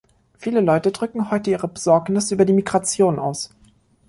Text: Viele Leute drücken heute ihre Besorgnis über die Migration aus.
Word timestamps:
Viele 0.39 0.61
Leute 0.61 0.91
drücken 0.91 1.29
heute 1.29 1.51
ihre 1.51 1.67
Besorgnis 1.67 2.31
über 2.31 2.43
die 2.43 2.53
Migration 2.53 3.19
aus. 3.19 3.51